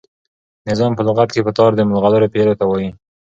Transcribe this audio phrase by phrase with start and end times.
[0.69, 2.89] نظام په لغت کښي په تار د ملغلرو پېیلو ته وايي.